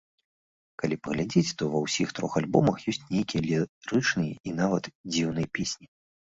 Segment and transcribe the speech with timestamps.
[0.83, 5.85] Калі паглядзець, то ва ўсіх трох альбомах ёсць нейкія лірычныя і, нават, дзіўныя песні.